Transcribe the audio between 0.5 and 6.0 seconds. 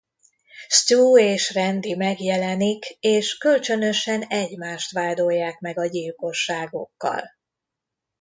Stu és Randy megjelenik és kölcsönösen egymást vádolják meg a